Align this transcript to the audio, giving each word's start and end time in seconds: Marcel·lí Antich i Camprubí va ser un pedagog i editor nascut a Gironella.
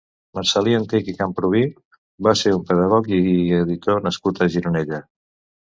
Marcel·lí 0.37 0.71
Antich 0.77 1.11
i 1.13 1.13
Camprubí 1.19 1.61
va 2.29 2.35
ser 2.41 2.55
un 2.61 2.65
pedagog 2.71 3.13
i 3.21 3.23
editor 3.61 4.05
nascut 4.09 4.43
a 4.43 4.51
Gironella. 4.59 5.05